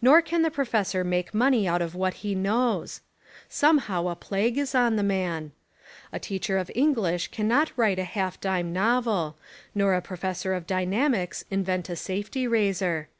[0.00, 2.22] Nor can the professor make money out of 32 The Apology of a Professor what
[2.22, 3.00] he knows.
[3.50, 5.52] Somehow a plague Is on the man.
[6.10, 9.36] A teacher of English cannot write a half dime novel,
[9.74, 13.10] nor a professor of dynamics invent a safety razor.